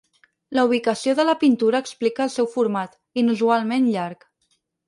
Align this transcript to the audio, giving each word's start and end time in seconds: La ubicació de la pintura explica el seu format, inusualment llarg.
La 0.59 0.63
ubicació 0.69 1.13
de 1.19 1.25
la 1.27 1.35
pintura 1.43 1.83
explica 1.85 2.25
el 2.27 2.33
seu 2.39 2.49
format, 2.57 2.99
inusualment 3.25 3.89
llarg. 3.93 4.31